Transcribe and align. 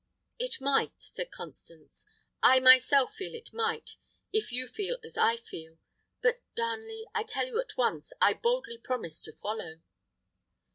"It 0.39 0.59
might," 0.59 0.99
said 0.99 1.29
Constance; 1.29 2.07
"I 2.41 2.59
myself 2.59 3.13
feel 3.13 3.35
it 3.35 3.53
might, 3.53 3.97
if 4.33 4.51
you 4.51 4.67
feel 4.67 4.97
as 5.03 5.15
I 5.15 5.37
feel. 5.37 5.77
But, 6.23 6.41
Darnley, 6.55 7.05
I 7.13 7.21
tell 7.23 7.45
you 7.45 7.59
at 7.61 7.77
once 7.77 8.11
I 8.19 8.33
boldly 8.33 8.79
promise 8.79 9.21
to 9.21 9.31
follow." 9.31 9.81